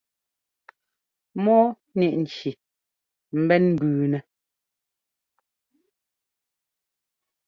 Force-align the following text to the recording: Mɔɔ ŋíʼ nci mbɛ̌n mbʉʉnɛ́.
Mɔɔ 1.43 1.65
ŋíʼ 1.97 2.13
nci 2.23 2.51
mbɛ̌n 3.41 3.63
mbʉʉnɛ́. 3.73 4.21